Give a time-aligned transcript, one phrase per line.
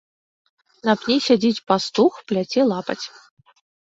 [0.87, 2.99] На пні сядзіць пастух, пляце лапаць.